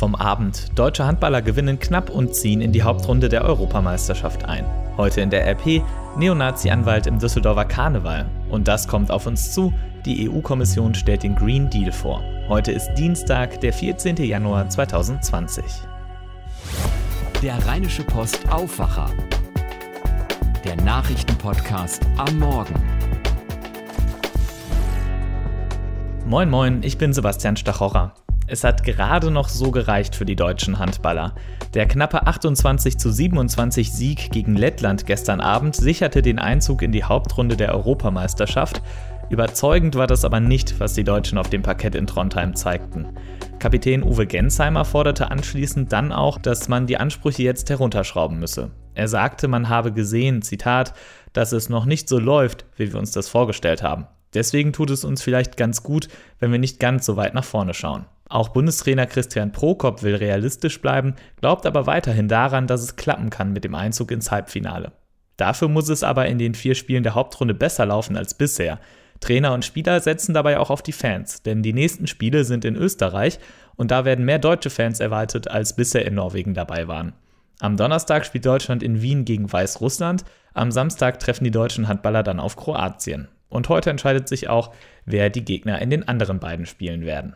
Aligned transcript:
vom 0.00 0.14
Abend. 0.14 0.70
Deutsche 0.78 1.04
Handballer 1.04 1.42
gewinnen 1.42 1.78
knapp 1.78 2.08
und 2.08 2.34
ziehen 2.34 2.62
in 2.62 2.72
die 2.72 2.82
Hauptrunde 2.82 3.28
der 3.28 3.44
Europameisterschaft 3.44 4.46
ein. 4.46 4.64
Heute 4.96 5.20
in 5.20 5.28
der 5.28 5.46
RP 5.46 5.82
Neonazi-Anwalt 6.16 7.06
im 7.06 7.18
Düsseldorfer 7.18 7.66
Karneval. 7.66 8.24
Und 8.48 8.66
das 8.66 8.88
kommt 8.88 9.10
auf 9.10 9.26
uns 9.26 9.52
zu. 9.52 9.74
Die 10.06 10.26
EU-Kommission 10.28 10.94
stellt 10.94 11.22
den 11.22 11.36
Green 11.36 11.68
Deal 11.68 11.92
vor. 11.92 12.24
Heute 12.48 12.72
ist 12.72 12.94
Dienstag, 12.94 13.60
der 13.60 13.74
14. 13.74 14.16
Januar 14.16 14.70
2020. 14.70 15.64
Der 17.42 17.58
Rheinische 17.66 18.02
Post 18.02 18.40
Aufwacher. 18.50 19.10
Der 20.64 20.76
Nachrichtenpodcast 20.76 22.06
am 22.16 22.38
Morgen. 22.38 22.74
Moin 26.24 26.48
Moin, 26.48 26.82
ich 26.82 26.96
bin 26.96 27.12
Sebastian 27.12 27.58
Stachorra. 27.58 28.14
Es 28.52 28.64
hat 28.64 28.82
gerade 28.82 29.30
noch 29.30 29.48
so 29.48 29.70
gereicht 29.70 30.16
für 30.16 30.24
die 30.24 30.34
deutschen 30.34 30.80
Handballer. 30.80 31.36
Der 31.72 31.86
knappe 31.86 32.26
28 32.26 32.98
zu 32.98 33.12
27 33.12 33.92
Sieg 33.92 34.32
gegen 34.32 34.56
Lettland 34.56 35.06
gestern 35.06 35.40
Abend 35.40 35.76
sicherte 35.76 36.20
den 36.20 36.40
Einzug 36.40 36.82
in 36.82 36.90
die 36.90 37.04
Hauptrunde 37.04 37.56
der 37.56 37.72
Europameisterschaft. 37.72 38.82
Überzeugend 39.28 39.94
war 39.94 40.08
das 40.08 40.24
aber 40.24 40.40
nicht, 40.40 40.80
was 40.80 40.94
die 40.94 41.04
Deutschen 41.04 41.38
auf 41.38 41.48
dem 41.48 41.62
Parkett 41.62 41.94
in 41.94 42.08
Trondheim 42.08 42.56
zeigten. 42.56 43.06
Kapitän 43.60 44.02
Uwe 44.02 44.26
Gensheimer 44.26 44.84
forderte 44.84 45.30
anschließend 45.30 45.92
dann 45.92 46.10
auch, 46.10 46.36
dass 46.36 46.66
man 46.66 46.88
die 46.88 46.96
Ansprüche 46.96 47.44
jetzt 47.44 47.70
herunterschrauben 47.70 48.40
müsse. 48.40 48.72
Er 48.94 49.06
sagte, 49.06 49.46
man 49.46 49.68
habe 49.68 49.92
gesehen, 49.92 50.42
Zitat, 50.42 50.92
dass 51.32 51.52
es 51.52 51.68
noch 51.68 51.84
nicht 51.84 52.08
so 52.08 52.18
läuft, 52.18 52.64
wie 52.76 52.92
wir 52.92 52.98
uns 52.98 53.12
das 53.12 53.28
vorgestellt 53.28 53.84
haben. 53.84 54.08
Deswegen 54.34 54.72
tut 54.72 54.90
es 54.90 55.04
uns 55.04 55.22
vielleicht 55.22 55.56
ganz 55.56 55.84
gut, 55.84 56.08
wenn 56.40 56.50
wir 56.50 56.58
nicht 56.58 56.80
ganz 56.80 57.06
so 57.06 57.16
weit 57.16 57.34
nach 57.34 57.44
vorne 57.44 57.74
schauen. 57.74 58.06
Auch 58.30 58.50
Bundestrainer 58.50 59.06
Christian 59.06 59.50
Prokop 59.50 60.04
will 60.04 60.14
realistisch 60.14 60.80
bleiben, 60.80 61.16
glaubt 61.40 61.66
aber 61.66 61.88
weiterhin 61.88 62.28
daran, 62.28 62.68
dass 62.68 62.80
es 62.80 62.94
klappen 62.94 63.28
kann 63.28 63.52
mit 63.52 63.64
dem 63.64 63.74
Einzug 63.74 64.12
ins 64.12 64.30
Halbfinale. 64.30 64.92
Dafür 65.36 65.66
muss 65.66 65.88
es 65.88 66.04
aber 66.04 66.26
in 66.26 66.38
den 66.38 66.54
vier 66.54 66.76
Spielen 66.76 67.02
der 67.02 67.16
Hauptrunde 67.16 67.54
besser 67.54 67.86
laufen 67.86 68.16
als 68.16 68.34
bisher. 68.34 68.78
Trainer 69.18 69.52
und 69.52 69.64
Spieler 69.64 69.98
setzen 69.98 70.32
dabei 70.32 70.60
auch 70.60 70.70
auf 70.70 70.80
die 70.80 70.92
Fans, 70.92 71.42
denn 71.42 71.64
die 71.64 71.72
nächsten 71.72 72.06
Spiele 72.06 72.44
sind 72.44 72.64
in 72.64 72.76
Österreich 72.76 73.40
und 73.74 73.90
da 73.90 74.04
werden 74.04 74.24
mehr 74.24 74.38
deutsche 74.38 74.70
Fans 74.70 75.00
erwartet, 75.00 75.48
als 75.48 75.74
bisher 75.74 76.06
in 76.06 76.14
Norwegen 76.14 76.54
dabei 76.54 76.86
waren. 76.86 77.14
Am 77.58 77.76
Donnerstag 77.76 78.24
spielt 78.24 78.46
Deutschland 78.46 78.84
in 78.84 79.02
Wien 79.02 79.24
gegen 79.24 79.52
Weißrussland, 79.52 80.24
am 80.54 80.70
Samstag 80.70 81.18
treffen 81.18 81.44
die 81.44 81.50
deutschen 81.50 81.88
Handballer 81.88 82.22
dann 82.22 82.38
auf 82.38 82.54
Kroatien. 82.54 83.26
Und 83.48 83.68
heute 83.68 83.90
entscheidet 83.90 84.28
sich 84.28 84.48
auch, 84.48 84.72
wer 85.04 85.30
die 85.30 85.44
Gegner 85.44 85.82
in 85.82 85.90
den 85.90 86.06
anderen 86.06 86.38
beiden 86.38 86.66
Spielen 86.66 87.04
werden. 87.04 87.34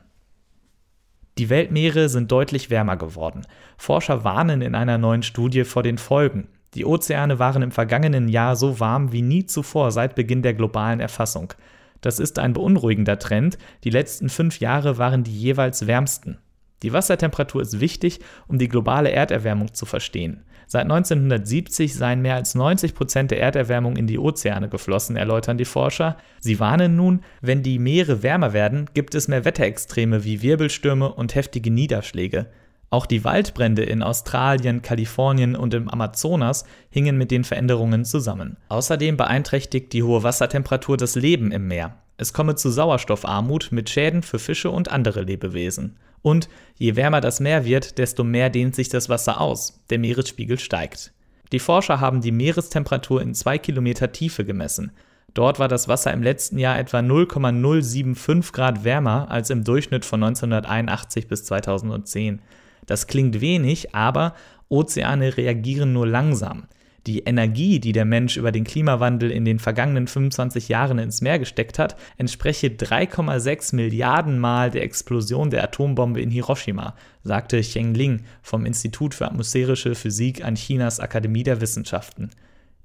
Die 1.37 1.51
Weltmeere 1.51 2.09
sind 2.09 2.31
deutlich 2.31 2.71
wärmer 2.71 2.97
geworden. 2.97 3.47
Forscher 3.77 4.23
warnen 4.23 4.63
in 4.63 4.77
einer 4.77 4.99
neuen 4.99 5.25
Studie 5.25 5.65
vor 5.65 5.83
den 5.83 5.99
Folgen. 5.99 6.49
Die 6.75 6.85
Ozeane 6.85 7.39
waren 7.39 7.63
im 7.63 7.73
vergangenen 7.73 8.29
Jahr 8.29 8.55
so 8.55 8.79
warm 8.79 9.11
wie 9.11 9.23
nie 9.23 9.47
zuvor 9.47 9.91
seit 9.91 10.15
Beginn 10.15 10.43
der 10.43 10.55
globalen 10.55 11.01
Erfassung. 11.01 11.53
Das 12.01 12.21
ist 12.21 12.39
ein 12.39 12.53
beunruhigender 12.53 13.19
Trend. 13.19 13.59
Die 13.83 13.91
letzten 13.91 14.29
fünf 14.29 14.61
Jahre 14.61 14.99
waren 14.99 15.25
die 15.25 15.37
jeweils 15.37 15.87
wärmsten. 15.87 16.39
Die 16.83 16.93
Wassertemperatur 16.93 17.63
ist 17.63 17.81
wichtig, 17.81 18.21
um 18.47 18.59
die 18.59 18.69
globale 18.69 19.11
Erderwärmung 19.11 19.75
zu 19.75 19.87
verstehen. 19.87 20.45
Seit 20.67 20.83
1970 20.83 21.95
seien 21.95 22.23
mehr 22.23 22.37
als 22.37 22.55
90 22.55 22.95
Prozent 22.95 23.31
der 23.31 23.41
Erderwärmung 23.41 23.97
in 23.97 24.07
die 24.07 24.19
Ozeane 24.19 24.69
geflossen, 24.69 25.17
erläutern 25.17 25.59
die 25.59 25.65
Forscher. 25.65 26.17
Sie 26.41 26.61
warnen 26.61 26.97
nun, 26.97 27.21
wenn 27.41 27.63
die 27.63 27.79
Meere 27.79 28.23
wärmer 28.23 28.53
werden, 28.53 28.89
gibt 28.95 29.15
es 29.15 29.29
mehr 29.29 29.45
Wetterextreme 29.45 30.25
wie 30.25 30.43
Wirbelstürme 30.43 31.13
und 31.13 31.35
heftige 31.35 31.71
Niederschläge. 31.71 32.47
Auch 32.91 33.07
die 33.07 33.25
Waldbrände 33.25 33.83
in 33.83 34.05
Australien, 34.05 34.81
Kalifornien 34.81 35.57
und 35.57 35.75
im 35.75 35.89
Amazonas 35.89 36.65
hingen 36.91 37.19
mit 37.19 37.33
den 37.33 37.43
Veränderungen 37.43 38.05
zusammen. 38.05 38.57
Außerdem 38.69 39.17
beeinträchtigt 39.17 39.93
die 39.93 40.05
hohe 40.05 40.23
Wassertemperatur 40.23 40.97
das 40.97 41.17
Leben 41.17 41.51
im 41.51 41.67
Meer. 41.67 41.99
Es 42.17 42.33
komme 42.33 42.55
zu 42.55 42.71
Sauerstoffarmut 42.71 43.73
mit 43.73 43.91
Schäden 43.91 44.23
für 44.23 44.39
Fische 44.39 44.71
und 44.71 44.93
andere 44.93 45.23
Lebewesen. 45.23 45.97
Und 46.25 46.49
je 46.77 46.97
wärmer 46.97 47.21
das 47.21 47.39
Meer 47.39 47.67
wird, 47.67 47.99
desto 47.99 48.25
mehr 48.25 48.49
dehnt 48.49 48.75
sich 48.75 48.89
das 48.89 49.11
Wasser 49.11 49.43
aus. 49.43 49.85
Der 49.91 49.99
Meeresspiegel 49.99 50.59
steigt. 50.59 51.13
Die 51.53 51.59
Forscher 51.59 52.01
haben 52.01 52.23
die 52.23 52.33
Meerestemperatur 52.33 53.21
in 53.21 53.35
zwei 53.35 53.59
Kilometer 53.59 54.11
Tiefe 54.11 54.47
gemessen. 54.47 54.93
Dort 55.35 55.59
war 55.59 55.69
das 55.69 55.87
Wasser 55.87 56.15
im 56.15 56.23
letzten 56.23 56.57
Jahr 56.57 56.79
etwa 56.79 57.03
0,075 57.03 58.55
Grad 58.55 58.85
wärmer 58.85 59.31
als 59.31 59.51
im 59.51 59.65
Durchschnitt 59.65 60.07
von 60.07 60.23
1981 60.23 61.29
bis 61.29 61.45
2010. 61.45 62.41
Das 62.87 63.07
klingt 63.07 63.43
wenig, 63.43 63.95
aber 63.95 64.35
Ozeane 64.71 65.37
reagieren 65.37 65.93
nur 65.93 66.07
langsam. 66.07 66.69
Die 67.07 67.21
Energie, 67.21 67.81
die 67.81 67.93
der 67.93 68.07
Mensch 68.07 68.39
über 68.39 68.51
den 68.51 68.65
Klimawandel 68.65 69.31
in 69.31 69.45
den 69.45 69.59
vergangenen 69.59 70.07
25 70.07 70.69
Jahren 70.69 70.99
ins 70.99 71.21
Meer 71.21 71.39
gesteckt 71.39 71.79
hat, 71.79 71.97
entspreche 72.17 72.69
3,6 72.69 73.77
Milliarden 73.77 74.39
Mal 74.39 74.71
der 74.71 74.85
Explosion 74.85 75.51
der 75.51 75.65
Atombombe 75.65 76.23
in 76.23 76.31
Hiroshima, 76.31 76.95
sagte 77.23 77.61
Cheng 77.61 77.93
Ling 77.93 78.23
vom 78.41 78.65
Institut 78.65 79.15
für 79.15 79.27
atmosphärische 79.27 79.95
Physik 79.95 80.43
an 80.43 80.55
Chinas 80.55 80.99
Akademie 80.99 81.43
der 81.43 81.61
Wissenschaften. 81.61 82.31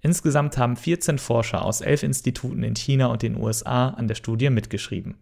Insgesamt 0.01 0.57
haben 0.57 0.75
14 0.75 1.17
Forscher 1.17 1.63
aus 1.63 1.79
elf 1.79 2.03
Instituten 2.03 2.63
in 2.63 2.75
China 2.75 3.07
und 3.07 3.21
den 3.21 3.37
USA 3.37 3.89
an 3.89 4.07
der 4.07 4.15
Studie 4.15 4.49
mitgeschrieben. 4.49 5.15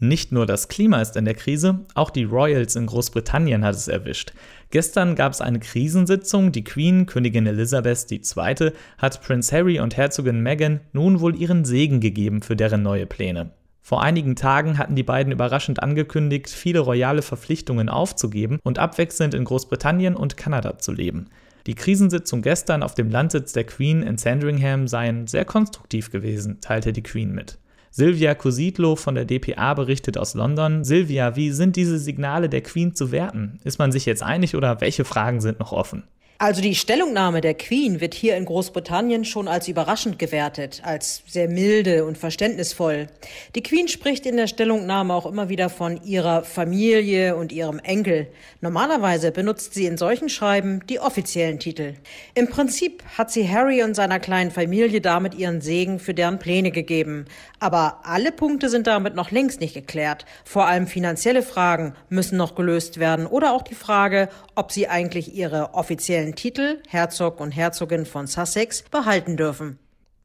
Nicht 0.00 0.30
nur 0.30 0.46
das 0.46 0.68
Klima 0.68 1.00
ist 1.00 1.16
in 1.16 1.24
der 1.24 1.34
Krise, 1.34 1.80
auch 1.94 2.10
die 2.10 2.22
Royals 2.22 2.76
in 2.76 2.86
Großbritannien 2.86 3.64
hat 3.64 3.74
es 3.74 3.88
erwischt. 3.88 4.32
Gestern 4.70 5.16
gab 5.16 5.32
es 5.32 5.40
eine 5.40 5.58
Krisensitzung. 5.58 6.52
Die 6.52 6.62
Queen, 6.62 7.06
Königin 7.06 7.48
Elizabeth 7.48 8.06
II., 8.12 8.72
hat 8.98 9.22
Prince 9.22 9.56
Harry 9.56 9.80
und 9.80 9.96
Herzogin 9.96 10.40
Meghan 10.40 10.80
nun 10.92 11.20
wohl 11.20 11.34
ihren 11.34 11.64
Segen 11.64 11.98
gegeben 11.98 12.42
für 12.42 12.54
deren 12.54 12.82
neue 12.82 13.06
Pläne. 13.06 13.50
Vor 13.80 14.02
einigen 14.02 14.36
Tagen 14.36 14.78
hatten 14.78 14.94
die 14.94 15.02
beiden 15.02 15.32
überraschend 15.32 15.82
angekündigt, 15.82 16.50
viele 16.50 16.80
royale 16.80 17.22
Verpflichtungen 17.22 17.88
aufzugeben 17.88 18.60
und 18.62 18.78
abwechselnd 18.78 19.34
in 19.34 19.44
Großbritannien 19.44 20.14
und 20.14 20.36
Kanada 20.36 20.78
zu 20.78 20.92
leben. 20.92 21.30
Die 21.66 21.74
Krisensitzung 21.74 22.42
gestern 22.42 22.84
auf 22.84 22.94
dem 22.94 23.10
Landsitz 23.10 23.52
der 23.52 23.64
Queen 23.64 24.02
in 24.02 24.16
Sandringham 24.16 24.86
seien 24.86 25.26
sehr 25.26 25.44
konstruktiv 25.44 26.10
gewesen, 26.10 26.60
teilte 26.60 26.92
die 26.92 27.02
Queen 27.02 27.32
mit. 27.32 27.58
Silvia 27.98 28.36
Cositlo 28.36 28.94
von 28.94 29.16
der 29.16 29.24
dpa 29.24 29.74
berichtet 29.74 30.18
aus 30.18 30.34
London. 30.34 30.84
Silvia, 30.84 31.34
wie 31.34 31.50
sind 31.50 31.74
diese 31.74 31.98
Signale 31.98 32.48
der 32.48 32.60
Queen 32.60 32.94
zu 32.94 33.10
werten? 33.10 33.58
Ist 33.64 33.80
man 33.80 33.90
sich 33.90 34.06
jetzt 34.06 34.22
einig 34.22 34.54
oder 34.54 34.80
welche 34.80 35.04
Fragen 35.04 35.40
sind 35.40 35.58
noch 35.58 35.72
offen? 35.72 36.04
Also 36.40 36.62
die 36.62 36.76
Stellungnahme 36.76 37.40
der 37.40 37.54
Queen 37.54 38.00
wird 38.00 38.14
hier 38.14 38.36
in 38.36 38.44
Großbritannien 38.44 39.24
schon 39.24 39.48
als 39.48 39.66
überraschend 39.66 40.20
gewertet, 40.20 40.82
als 40.84 41.20
sehr 41.26 41.48
milde 41.48 42.04
und 42.04 42.16
verständnisvoll. 42.16 43.08
Die 43.56 43.62
Queen 43.64 43.88
spricht 43.88 44.24
in 44.24 44.36
der 44.36 44.46
Stellungnahme 44.46 45.14
auch 45.14 45.26
immer 45.26 45.48
wieder 45.48 45.68
von 45.68 46.00
ihrer 46.04 46.44
Familie 46.44 47.34
und 47.34 47.50
ihrem 47.50 47.80
Enkel. 47.80 48.28
Normalerweise 48.60 49.32
benutzt 49.32 49.74
sie 49.74 49.86
in 49.86 49.96
solchen 49.96 50.28
Schreiben 50.28 50.86
die 50.88 51.00
offiziellen 51.00 51.58
Titel. 51.58 51.94
Im 52.36 52.46
Prinzip 52.46 53.02
hat 53.18 53.32
sie 53.32 53.48
Harry 53.48 53.82
und 53.82 53.96
seiner 53.96 54.20
kleinen 54.20 54.52
Familie 54.52 55.00
damit 55.00 55.34
ihren 55.34 55.60
Segen 55.60 55.98
für 55.98 56.14
deren 56.14 56.38
Pläne 56.38 56.70
gegeben. 56.70 57.24
Aber 57.58 58.02
alle 58.04 58.30
Punkte 58.30 58.68
sind 58.68 58.86
damit 58.86 59.16
noch 59.16 59.32
längst 59.32 59.60
nicht 59.60 59.74
geklärt. 59.74 60.24
Vor 60.44 60.66
allem 60.66 60.86
finanzielle 60.86 61.42
Fragen 61.42 61.94
müssen 62.10 62.38
noch 62.38 62.54
gelöst 62.54 63.00
werden 63.00 63.26
oder 63.26 63.54
auch 63.54 63.62
die 63.62 63.74
Frage, 63.74 64.28
ob 64.54 64.70
sie 64.70 64.86
eigentlich 64.86 65.34
ihre 65.34 65.74
offiziellen 65.74 66.27
offiziellen 66.28 66.34
Titel 66.34 66.78
Herzog 66.88 67.40
und 67.40 67.52
Herzogin 67.52 68.06
von 68.06 68.26
Sussex 68.26 68.82
behalten 68.82 69.36
dürfen. 69.36 69.78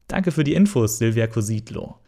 Danke 0.08 0.32
für 0.32 0.44
die 0.44 0.54
Infos, 0.54 0.98
Silvia 0.98 1.26
Cositlo. 1.26 1.98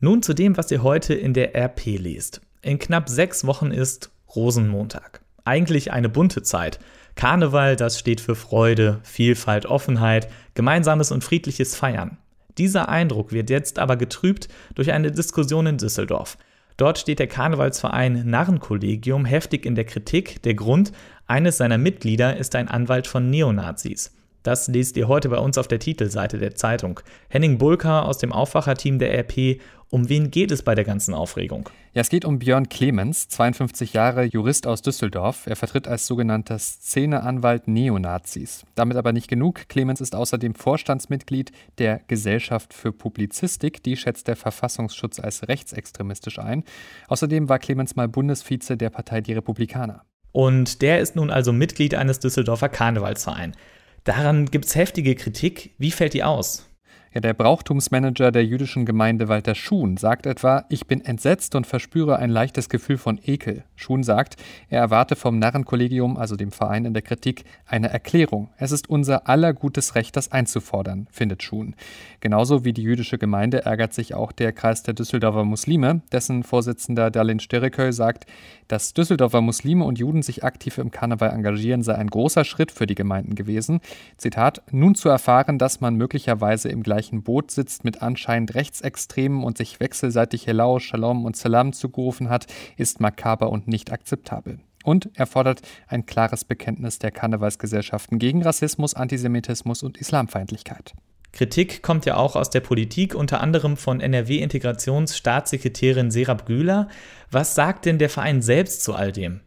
Nun 0.00 0.22
zu 0.22 0.34
dem, 0.34 0.56
was 0.56 0.70
ihr 0.70 0.82
heute 0.82 1.14
in 1.14 1.34
der 1.34 1.54
RP 1.54 1.98
liest. 1.98 2.40
In 2.62 2.78
knapp 2.78 3.08
sechs 3.08 3.46
Wochen 3.46 3.70
ist 3.70 4.10
Rosenmontag. 4.34 5.20
Eigentlich 5.44 5.92
eine 5.92 6.08
bunte 6.08 6.42
Zeit. 6.42 6.78
Karneval, 7.16 7.76
das 7.76 7.98
steht 7.98 8.20
für 8.20 8.34
Freude, 8.34 9.00
Vielfalt, 9.02 9.66
Offenheit, 9.66 10.28
gemeinsames 10.54 11.10
und 11.10 11.24
friedliches 11.24 11.74
Feiern. 11.74 12.18
Dieser 12.58 12.88
Eindruck 12.88 13.32
wird 13.32 13.50
jetzt 13.50 13.78
aber 13.78 13.96
getrübt 13.96 14.48
durch 14.74 14.92
eine 14.92 15.10
Diskussion 15.10 15.66
in 15.66 15.78
Düsseldorf. 15.78 16.38
Dort 16.80 16.98
steht 16.98 17.18
der 17.18 17.26
Karnevalsverein 17.26 18.22
Narrenkollegium 18.30 19.26
heftig 19.26 19.66
in 19.66 19.74
der 19.74 19.84
Kritik. 19.84 20.40
Der 20.44 20.54
Grund, 20.54 20.92
eines 21.26 21.58
seiner 21.58 21.76
Mitglieder 21.76 22.38
ist 22.38 22.54
ein 22.54 22.68
Anwalt 22.68 23.06
von 23.06 23.28
Neonazis. 23.28 24.16
Das 24.42 24.68
lest 24.68 24.96
ihr 24.96 25.06
heute 25.06 25.28
bei 25.28 25.38
uns 25.38 25.58
auf 25.58 25.68
der 25.68 25.78
Titelseite 25.78 26.38
der 26.38 26.54
Zeitung. 26.54 27.00
Henning 27.28 27.58
Bulka 27.58 28.02
aus 28.02 28.18
dem 28.18 28.32
Aufwacherteam 28.32 28.98
der 28.98 29.12
RP. 29.18 29.60
Um 29.90 30.08
wen 30.08 30.30
geht 30.30 30.50
es 30.50 30.62
bei 30.62 30.74
der 30.74 30.84
ganzen 30.84 31.14
Aufregung? 31.14 31.68
Ja, 31.92 32.00
es 32.00 32.08
geht 32.08 32.24
um 32.24 32.38
Björn 32.38 32.68
Clemens, 32.68 33.28
52 33.28 33.92
Jahre 33.92 34.22
Jurist 34.24 34.66
aus 34.66 34.80
Düsseldorf. 34.80 35.46
Er 35.46 35.56
vertritt 35.56 35.88
als 35.88 36.06
sogenannter 36.06 36.58
Szeneanwalt 36.58 37.66
Neonazis. 37.66 38.64
Damit 38.76 38.96
aber 38.96 39.12
nicht 39.12 39.28
genug. 39.28 39.68
Clemens 39.68 40.00
ist 40.00 40.14
außerdem 40.14 40.54
Vorstandsmitglied 40.54 41.50
der 41.78 42.00
Gesellschaft 42.06 42.72
für 42.72 42.92
Publizistik. 42.92 43.82
Die 43.82 43.96
schätzt 43.96 44.28
der 44.28 44.36
Verfassungsschutz 44.36 45.18
als 45.18 45.48
rechtsextremistisch 45.48 46.38
ein. 46.38 46.64
Außerdem 47.08 47.48
war 47.48 47.58
Clemens 47.58 47.96
mal 47.96 48.08
Bundesvize 48.08 48.76
der 48.76 48.90
Partei 48.90 49.20
Die 49.20 49.32
Republikaner. 49.32 50.04
Und 50.32 50.80
der 50.80 51.00
ist 51.00 51.16
nun 51.16 51.30
also 51.30 51.52
Mitglied 51.52 51.94
eines 51.94 52.20
Düsseldorfer 52.20 52.68
Karnevalsvereins. 52.68 53.56
Daran 54.04 54.46
gibt 54.46 54.66
es 54.66 54.74
heftige 54.74 55.14
Kritik. 55.14 55.74
Wie 55.78 55.90
fällt 55.90 56.14
die 56.14 56.24
aus? 56.24 56.69
Ja, 57.12 57.20
der 57.20 57.34
Brauchtumsmanager 57.34 58.30
der 58.30 58.46
jüdischen 58.46 58.86
Gemeinde 58.86 59.26
Walter 59.26 59.56
Schuhn 59.56 59.96
sagt 59.96 60.26
etwa, 60.26 60.64
ich 60.68 60.86
bin 60.86 61.04
entsetzt 61.04 61.56
und 61.56 61.66
verspüre 61.66 62.20
ein 62.20 62.30
leichtes 62.30 62.68
Gefühl 62.68 62.98
von 62.98 63.18
Ekel. 63.24 63.64
Schuhn 63.74 64.04
sagt, 64.04 64.36
er 64.68 64.80
erwarte 64.80 65.16
vom 65.16 65.40
Narrenkollegium, 65.40 66.16
also 66.16 66.36
dem 66.36 66.52
Verein 66.52 66.84
in 66.84 66.94
der 66.94 67.02
Kritik, 67.02 67.42
eine 67.66 67.90
Erklärung. 67.90 68.50
Es 68.58 68.70
ist 68.70 68.88
unser 68.88 69.28
aller 69.28 69.52
gutes 69.54 69.96
Recht, 69.96 70.14
das 70.14 70.30
einzufordern, 70.30 71.08
findet 71.10 71.42
Schuhn. 71.42 71.74
Genauso 72.20 72.64
wie 72.64 72.72
die 72.72 72.82
jüdische 72.82 73.18
Gemeinde 73.18 73.64
ärgert 73.64 73.92
sich 73.92 74.14
auch 74.14 74.30
der 74.30 74.52
Kreis 74.52 74.84
der 74.84 74.94
Düsseldorfer 74.94 75.44
Muslime, 75.44 76.02
dessen 76.12 76.44
Vorsitzender 76.44 77.10
Dalin 77.10 77.40
Sterikö 77.40 77.90
sagt, 77.90 78.26
dass 78.68 78.94
Düsseldorfer 78.94 79.40
Muslime 79.40 79.84
und 79.84 79.98
Juden 79.98 80.22
sich 80.22 80.44
aktiv 80.44 80.78
im 80.78 80.92
Karneval 80.92 81.30
engagieren, 81.30 81.82
sei 81.82 81.96
ein 81.96 82.06
großer 82.06 82.44
Schritt 82.44 82.70
für 82.70 82.86
die 82.86 82.94
Gemeinden 82.94 83.34
gewesen. 83.34 83.80
Zitat, 84.16 84.62
nun 84.70 84.94
zu 84.94 85.08
erfahren, 85.08 85.58
dass 85.58 85.80
man 85.80 85.96
möglicherweise 85.96 86.68
im 86.68 86.84
gleichen 86.84 86.99
gleichen 87.00 87.22
Boot 87.22 87.50
sitzt 87.50 87.82
mit 87.82 88.02
anscheinend 88.02 88.54
Rechtsextremen 88.54 89.42
und 89.42 89.56
sich 89.56 89.80
wechselseitig 89.80 90.46
Hello, 90.46 90.78
Shalom 90.78 91.24
und 91.24 91.34
Salam 91.34 91.72
zugerufen 91.72 92.28
hat, 92.28 92.46
ist 92.76 93.00
makaber 93.00 93.48
und 93.48 93.68
nicht 93.68 93.90
akzeptabel. 93.90 94.60
Und 94.84 95.08
er 95.14 95.26
fordert 95.26 95.62
ein 95.88 96.04
klares 96.04 96.44
Bekenntnis 96.44 96.98
der 96.98 97.10
Karnevalsgesellschaften 97.10 98.18
gegen 98.18 98.42
Rassismus, 98.42 98.92
Antisemitismus 98.92 99.82
und 99.82 99.96
Islamfeindlichkeit. 99.96 100.92
Kritik 101.32 101.82
kommt 101.82 102.04
ja 102.04 102.16
auch 102.16 102.36
aus 102.36 102.50
der 102.50 102.60
Politik, 102.60 103.14
unter 103.14 103.40
anderem 103.40 103.78
von 103.78 104.02
NRW-Integrationsstaatssekretärin 104.02 106.10
Serap 106.10 106.44
Güler. 106.44 106.88
Was 107.30 107.54
sagt 107.54 107.86
denn 107.86 107.96
der 107.96 108.10
Verein 108.10 108.42
selbst 108.42 108.82
zu 108.82 108.92
all 108.92 109.10
dem? 109.10 109.40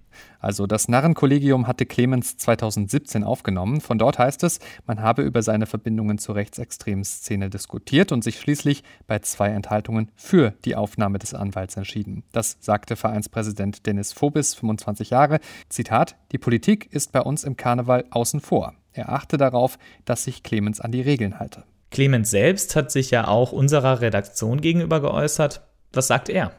Also 0.43 0.67
das 0.67 0.89
Narrenkollegium 0.89 1.67
hatte 1.67 1.85
Clemens 1.85 2.35
2017 2.35 3.23
aufgenommen. 3.23 3.79
Von 3.79 3.97
dort 3.97 4.19
heißt 4.19 4.43
es, 4.43 4.59
man 4.85 5.01
habe 5.01 5.21
über 5.21 5.41
seine 5.41 5.65
Verbindungen 5.65 6.17
zur 6.17 6.35
rechtsextremen 6.35 7.05
Szene 7.05 7.49
diskutiert 7.49 8.11
und 8.11 8.25
sich 8.25 8.41
schließlich 8.41 8.83
bei 9.07 9.19
zwei 9.19 9.47
Enthaltungen 9.51 10.11
für 10.17 10.53
die 10.65 10.75
Aufnahme 10.75 11.17
des 11.17 11.33
Anwalts 11.33 11.77
entschieden. 11.77 12.23
Das 12.33 12.57
sagte 12.59 12.97
Vereinspräsident 12.97 13.85
Dennis 13.85 14.11
Phobis, 14.11 14.53
25 14.53 15.11
Jahre. 15.11 15.39
Zitat, 15.69 16.17
die 16.33 16.39
Politik 16.39 16.91
ist 16.91 17.13
bei 17.13 17.21
uns 17.21 17.45
im 17.45 17.55
Karneval 17.55 18.03
außen 18.11 18.41
vor. 18.41 18.73
Er 18.91 19.13
achte 19.13 19.37
darauf, 19.37 19.77
dass 20.03 20.25
sich 20.25 20.43
Clemens 20.43 20.81
an 20.81 20.91
die 20.91 21.01
Regeln 21.01 21.39
halte. 21.39 21.63
Clemens 21.89 22.31
selbst 22.31 22.75
hat 22.75 22.91
sich 22.91 23.11
ja 23.11 23.29
auch 23.29 23.53
unserer 23.53 24.01
Redaktion 24.01 24.59
gegenüber 24.59 24.99
geäußert. 24.99 25.61
Was 25.93 26.07
sagt 26.07 26.27
er? 26.27 26.51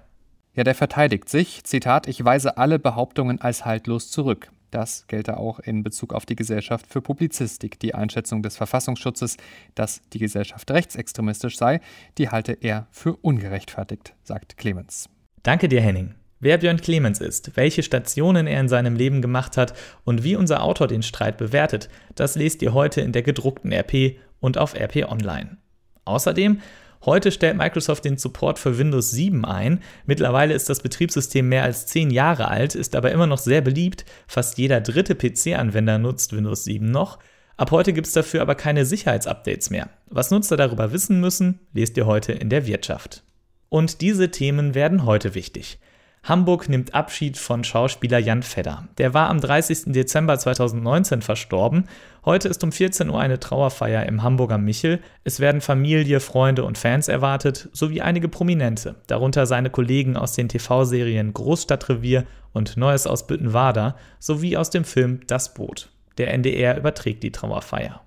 Ja, 0.55 0.63
der 0.63 0.77
verteidigt 0.77 1.29
sich, 1.29 1.65
Zitat, 1.65 2.07
ich 2.07 2.25
weise 2.25 2.57
alle 2.59 2.79
Behauptungen 2.79 3.41
als 3.41 3.65
haltlos 3.65 4.11
zurück. 4.11 4.51
Das 4.71 5.07
gelte 5.09 5.37
auch 5.37 5.59
in 5.59 5.83
Bezug 5.83 6.13
auf 6.13 6.27
die 6.27 6.37
Gesellschaft 6.37 6.87
für 6.89 7.01
Publizistik. 7.01 7.79
Die 7.81 7.95
Einschätzung 7.95 8.43
des 8.43 8.57
Verfassungsschutzes, 8.57 9.37
dass 9.75 10.01
die 10.13 10.19
Gesellschaft 10.19 10.71
rechtsextremistisch 10.71 11.57
sei, 11.57 11.81
die 12.19 12.29
halte 12.29 12.53
er 12.53 12.87
für 12.93 13.17
ungerechtfertigt, 13.17 14.15
sagt 14.23 14.57
Clemens. 14.57 15.09
Danke 15.43 15.69
dir, 15.69 15.81
Henning. 15.81 16.15
Wer 16.39 16.59
Björn 16.59 16.81
Clemens 16.81 17.21
ist, 17.21 17.57
welche 17.57 17.83
Stationen 17.83 18.47
er 18.47 18.61
in 18.61 18.69
seinem 18.69 18.97
Leben 18.97 19.23
gemacht 19.23 19.57
hat 19.57 19.75
und 20.05 20.25
wie 20.25 20.37
unser 20.37 20.63
Autor 20.63 20.87
den 20.87 21.03
Streit 21.03 21.37
bewertet, 21.37 21.89
das 22.15 22.37
lest 22.37 22.63
ihr 22.63 22.75
heute 22.75 23.01
in 23.01 23.13
der 23.13 23.23
gedruckten 23.23 23.73
RP 23.73 24.19
und 24.41 24.59
auf 24.59 24.75
RP 24.75 25.11
Online. 25.11 25.57
Außerdem 26.05 26.61
Heute 27.07 27.31
stellt 27.33 27.59
Microsoft 27.59 28.07
den 28.07 28.17
Support 28.17 28.59
für 28.59 28.79
Windows 28.79 29.11
7 29.11 29.45
ein. 29.45 29.83
Mittlerweile 30.07 30.55
ist 30.55 30.71
das 30.71 30.81
Betriebssystem 30.81 31.47
mehr 31.47 31.63
als 31.63 31.87
10 31.87 32.11
Jahre 32.11 32.49
alt, 32.49 32.75
ist 32.75 32.97
aber 32.97 33.13
immer 33.13 33.27
noch 33.27 33.39
sehr 33.39 33.61
beliebt. 33.61 34.07
Fast 34.27 34.57
jeder 34.57 34.81
dritte 34.81 35.15
PC-Anwender 35.15 35.99
nutzt 35.99 36.35
Windows 36.35 36.65
7 36.65 36.91
noch. 36.91 37.19
Ab 37.59 37.71
heute 37.73 37.93
gibt 37.93 38.07
es 38.07 38.15
dafür 38.15 38.41
aber 38.41 38.55
keine 38.55 38.87
Sicherheitsupdates 38.87 39.69
mehr. 39.69 39.91
Was 40.07 40.31
Nutzer 40.31 40.57
darüber 40.57 40.93
wissen 40.93 41.21
müssen, 41.21 41.61
lest 41.75 41.97
ihr 41.99 42.07
heute 42.07 42.33
in 42.33 42.49
der 42.49 42.67
Wirtschaft. 42.67 43.23
Und 43.69 44.01
diese 44.01 44.31
Themen 44.31 44.75
werden 44.75 45.05
heute 45.05 45.35
wichtig. 45.35 45.79
Hamburg 46.25 46.71
nimmt 46.71 46.95
Abschied 46.95 47.37
von 47.37 47.65
Schauspieler 47.65 48.19
Jan 48.19 48.43
Fedder. 48.43 48.89
Der 48.97 49.13
war 49.13 49.29
am 49.29 49.43
30. 49.43 49.93
Dezember 49.93 50.39
2019 50.39 51.21
verstorben. 51.21 51.85
Heute 52.25 52.49
ist 52.49 52.65
um 52.65 52.73
14 52.73 53.11
Uhr 53.11 53.21
eine 53.21 53.39
Trauerfeier 53.39 54.07
im 54.07 54.23
Hamburger 54.23 54.57
Michel. 54.57 55.01
Es 55.25 55.39
werden 55.39 55.61
Familie, 55.61 56.21
Freunde 56.21 56.65
und 56.65 56.79
Fans 56.79 57.09
erwartet, 57.09 57.69
sowie 57.75 58.01
einige 58.01 58.29
Prominente, 58.29 58.95
darunter 59.07 59.45
seine 59.45 59.69
Kollegen 59.69 60.17
aus 60.17 60.33
den 60.33 60.49
TV-Serien 60.49 61.35
Großstadtrevier 61.35 62.25
und 62.55 62.79
Neues 62.79 63.07
aus 63.07 63.27
Büttenwader 63.27 63.95
sowie 64.19 64.57
aus 64.57 64.71
dem 64.71 64.85
Film 64.85 65.21
Das 65.27 65.53
Boot. 65.53 65.91
Der 66.17 66.33
NDR 66.33 66.79
überträgt 66.79 67.23
die 67.23 67.33
Trauerfeier. 67.33 68.01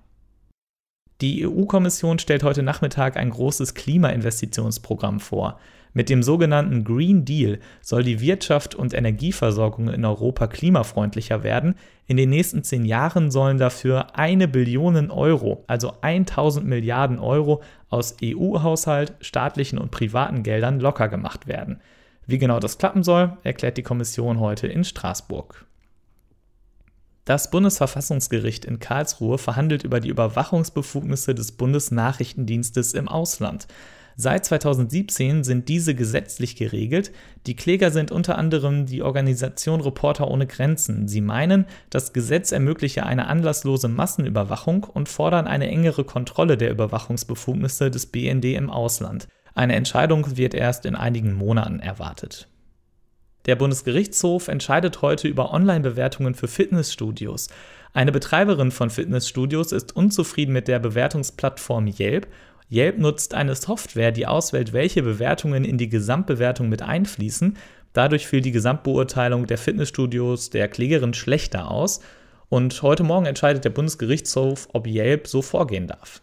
Die 1.20 1.46
EU-Kommission 1.46 2.18
stellt 2.18 2.42
heute 2.42 2.64
Nachmittag 2.64 3.16
ein 3.16 3.30
großes 3.30 3.74
Klimainvestitionsprogramm 3.74 5.20
vor. 5.20 5.60
Mit 5.92 6.08
dem 6.08 6.22
sogenannten 6.22 6.84
Green 6.84 7.24
Deal 7.24 7.58
soll 7.80 8.02
die 8.02 8.20
Wirtschaft 8.20 8.74
und 8.74 8.94
Energieversorgung 8.94 9.88
in 9.88 10.04
Europa 10.04 10.46
klimafreundlicher 10.46 11.42
werden. 11.42 11.74
In 12.06 12.16
den 12.16 12.30
nächsten 12.30 12.62
zehn 12.62 12.84
Jahren 12.84 13.30
sollen 13.30 13.58
dafür 13.58 14.16
eine 14.16 14.48
Billion 14.48 15.10
Euro, 15.10 15.64
also 15.66 15.94
1000 16.00 16.66
Milliarden 16.66 17.18
Euro 17.18 17.62
aus 17.88 18.16
EU-Haushalt, 18.22 19.14
staatlichen 19.20 19.78
und 19.78 19.90
privaten 19.90 20.42
Geldern 20.42 20.80
locker 20.80 21.08
gemacht 21.08 21.46
werden. 21.46 21.80
Wie 22.26 22.38
genau 22.38 22.60
das 22.60 22.76
klappen 22.78 23.02
soll, 23.02 23.36
erklärt 23.42 23.78
die 23.78 23.82
Kommission 23.82 24.38
heute 24.38 24.66
in 24.66 24.84
Straßburg. 24.84 25.64
Das 27.24 27.50
Bundesverfassungsgericht 27.50 28.64
in 28.64 28.80
Karlsruhe 28.80 29.36
verhandelt 29.36 29.84
über 29.84 30.00
die 30.00 30.08
Überwachungsbefugnisse 30.08 31.34
des 31.34 31.52
Bundesnachrichtendienstes 31.52 32.94
im 32.94 33.06
Ausland. 33.06 33.66
Seit 34.20 34.44
2017 34.46 35.44
sind 35.44 35.68
diese 35.68 35.94
gesetzlich 35.94 36.56
geregelt. 36.56 37.12
Die 37.46 37.54
Kläger 37.54 37.92
sind 37.92 38.10
unter 38.10 38.36
anderem 38.36 38.84
die 38.84 39.02
Organisation 39.02 39.80
Reporter 39.80 40.28
ohne 40.28 40.48
Grenzen. 40.48 41.06
Sie 41.06 41.20
meinen, 41.20 41.66
das 41.88 42.12
Gesetz 42.12 42.50
ermögliche 42.50 43.06
eine 43.06 43.28
anlasslose 43.28 43.86
Massenüberwachung 43.86 44.82
und 44.82 45.08
fordern 45.08 45.46
eine 45.46 45.68
engere 45.68 46.02
Kontrolle 46.02 46.56
der 46.56 46.72
Überwachungsbefugnisse 46.72 47.92
des 47.92 48.06
BND 48.06 48.46
im 48.56 48.70
Ausland. 48.70 49.28
Eine 49.54 49.76
Entscheidung 49.76 50.36
wird 50.36 50.52
erst 50.52 50.84
in 50.84 50.96
einigen 50.96 51.34
Monaten 51.34 51.78
erwartet. 51.78 52.48
Der 53.46 53.54
Bundesgerichtshof 53.54 54.48
entscheidet 54.48 55.00
heute 55.00 55.28
über 55.28 55.54
Online-Bewertungen 55.54 56.34
für 56.34 56.48
Fitnessstudios. 56.48 57.50
Eine 57.92 58.10
Betreiberin 58.10 58.72
von 58.72 58.90
Fitnessstudios 58.90 59.70
ist 59.70 59.94
unzufrieden 59.94 60.52
mit 60.52 60.66
der 60.66 60.80
Bewertungsplattform 60.80 61.86
Yelp. 61.86 62.26
Yelp 62.70 62.98
nutzt 62.98 63.34
eine 63.34 63.54
Software, 63.54 64.12
die 64.12 64.26
auswählt, 64.26 64.72
welche 64.72 65.02
Bewertungen 65.02 65.64
in 65.64 65.78
die 65.78 65.88
Gesamtbewertung 65.88 66.68
mit 66.68 66.82
einfließen. 66.82 67.56
Dadurch 67.94 68.26
fiel 68.26 68.42
die 68.42 68.52
Gesamtbeurteilung 68.52 69.46
der 69.46 69.58
Fitnessstudios 69.58 70.50
der 70.50 70.68
Klägerin 70.68 71.14
schlechter 71.14 71.70
aus. 71.70 72.00
Und 72.50 72.82
heute 72.82 73.04
Morgen 73.04 73.26
entscheidet 73.26 73.64
der 73.64 73.70
Bundesgerichtshof, 73.70 74.68
ob 74.72 74.86
Yelp 74.86 75.26
so 75.26 75.42
vorgehen 75.42 75.86
darf. 75.86 76.22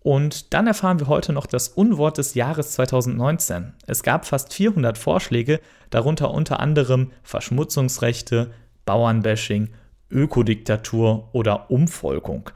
Und 0.00 0.52
dann 0.52 0.66
erfahren 0.66 1.00
wir 1.00 1.06
heute 1.06 1.32
noch 1.32 1.46
das 1.46 1.68
Unwort 1.68 2.18
des 2.18 2.34
Jahres 2.34 2.72
2019. 2.72 3.72
Es 3.86 4.02
gab 4.02 4.26
fast 4.26 4.52
400 4.52 4.98
Vorschläge, 4.98 5.60
darunter 5.88 6.30
unter 6.30 6.60
anderem 6.60 7.10
Verschmutzungsrechte, 7.22 8.50
Bauernbashing, 8.84 9.70
Ökodiktatur 10.10 11.30
oder 11.32 11.70
Umvolkung. 11.70 12.50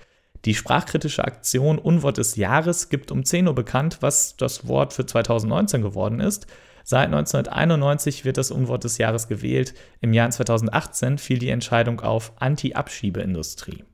Die 0.45 0.55
sprachkritische 0.55 1.25
Aktion 1.25 1.79
Unwort 1.79 2.19
des 2.19 2.37
Jahres 2.37 2.89
gibt 2.89 3.11
um 3.11 3.25
10 3.25 3.49
Uhr 3.49 3.55
bekannt, 3.55 3.99
was 4.01 4.37
das 4.37 4.69
Wort 4.69 4.93
für 4.93 5.05
2019 5.05 5.83
geworden 5.83 6.21
ist. 6.21 6.47
Seit 6.85 7.07
1991 7.07 8.25
wird 8.25 8.39
das 8.39 8.51
Unwort 8.51 8.85
des 8.85 8.97
Jahres 8.99 9.29
gewählt. 9.29 9.75
Im 10.01 10.15
Jahr 10.15 10.31
2018 10.31 11.19
fiel 11.19 11.39
die 11.39 11.51
Entscheidung 11.51 12.01
auf 12.01 12.33
Anti-Abschiebeindustrie. 12.37 13.85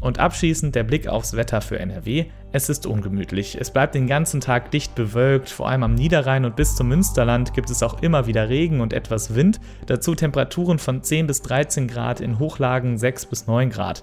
Und 0.00 0.18
abschließend 0.18 0.74
der 0.74 0.82
Blick 0.82 1.08
aufs 1.08 1.36
Wetter 1.36 1.60
für 1.60 1.78
NRW. 1.78 2.26
Es 2.52 2.68
ist 2.68 2.86
ungemütlich. 2.86 3.56
Es 3.60 3.70
bleibt 3.70 3.94
den 3.94 4.06
ganzen 4.06 4.40
Tag 4.40 4.70
dicht 4.70 4.94
bewölkt. 4.94 5.50
Vor 5.50 5.68
allem 5.68 5.82
am 5.82 5.94
Niederrhein 5.94 6.44
und 6.44 6.56
bis 6.56 6.74
zum 6.74 6.88
Münsterland 6.88 7.54
gibt 7.54 7.70
es 7.70 7.82
auch 7.82 8.02
immer 8.02 8.26
wieder 8.26 8.48
Regen 8.48 8.80
und 8.80 8.92
etwas 8.92 9.34
Wind. 9.34 9.60
Dazu 9.86 10.14
Temperaturen 10.14 10.78
von 10.78 11.02
10 11.02 11.26
bis 11.26 11.42
13 11.42 11.86
Grad, 11.86 12.20
in 12.20 12.38
Hochlagen 12.38 12.98
6 12.98 13.26
bis 13.26 13.46
9 13.46 13.70
Grad. 13.70 14.02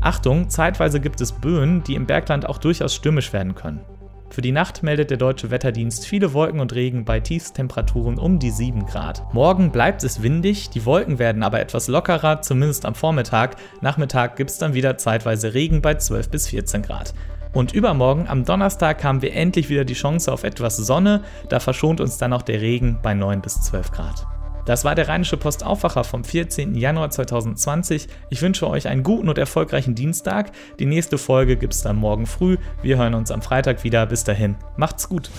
Achtung, 0.00 0.48
zeitweise 0.48 1.00
gibt 1.00 1.20
es 1.20 1.32
Böen, 1.32 1.82
die 1.82 1.94
im 1.94 2.06
Bergland 2.06 2.48
auch 2.48 2.58
durchaus 2.58 2.94
stürmisch 2.94 3.32
werden 3.32 3.54
können. 3.54 3.80
Für 4.30 4.42
die 4.42 4.52
Nacht 4.52 4.82
meldet 4.82 5.10
der 5.10 5.16
Deutsche 5.16 5.50
Wetterdienst 5.50 6.06
viele 6.06 6.34
Wolken 6.34 6.60
und 6.60 6.74
Regen 6.74 7.04
bei 7.04 7.18
Tiefstemperaturen 7.18 8.18
um 8.18 8.38
die 8.38 8.50
7 8.50 8.86
Grad. 8.86 9.22
Morgen 9.32 9.72
bleibt 9.72 10.04
es 10.04 10.22
windig, 10.22 10.70
die 10.70 10.84
Wolken 10.84 11.18
werden 11.18 11.42
aber 11.42 11.60
etwas 11.60 11.88
lockerer, 11.88 12.42
zumindest 12.42 12.84
am 12.84 12.94
Vormittag. 12.94 13.56
Nachmittag 13.80 14.36
gibt 14.36 14.50
es 14.50 14.58
dann 14.58 14.74
wieder 14.74 14.98
zeitweise 14.98 15.54
Regen 15.54 15.80
bei 15.80 15.94
12 15.94 16.30
bis 16.30 16.48
14 16.48 16.82
Grad. 16.82 17.14
Und 17.54 17.72
übermorgen, 17.72 18.28
am 18.28 18.44
Donnerstag, 18.44 19.02
haben 19.02 19.22
wir 19.22 19.32
endlich 19.32 19.70
wieder 19.70 19.86
die 19.86 19.94
Chance 19.94 20.30
auf 20.30 20.44
etwas 20.44 20.76
Sonne, 20.76 21.22
da 21.48 21.58
verschont 21.58 22.00
uns 22.00 22.18
dann 22.18 22.34
auch 22.34 22.42
der 22.42 22.60
Regen 22.60 22.98
bei 23.02 23.14
9 23.14 23.40
bis 23.40 23.62
12 23.62 23.90
Grad. 23.90 24.26
Das 24.68 24.84
war 24.84 24.94
der 24.94 25.08
Rheinische 25.08 25.36
Post 25.38 25.64
Aufwacher 25.64 26.04
vom 26.04 26.24
14. 26.24 26.74
Januar 26.74 27.08
2020. 27.08 28.06
Ich 28.28 28.42
wünsche 28.42 28.68
euch 28.68 28.86
einen 28.86 29.02
guten 29.02 29.30
und 29.30 29.38
erfolgreichen 29.38 29.94
Dienstag. 29.94 30.52
Die 30.78 30.84
nächste 30.84 31.16
Folge 31.16 31.56
gibt 31.56 31.72
es 31.72 31.80
dann 31.80 31.96
morgen 31.96 32.26
früh. 32.26 32.58
Wir 32.82 32.98
hören 32.98 33.14
uns 33.14 33.30
am 33.30 33.40
Freitag 33.40 33.82
wieder. 33.82 34.04
Bis 34.04 34.24
dahin, 34.24 34.56
macht's 34.76 35.08
gut. 35.08 35.30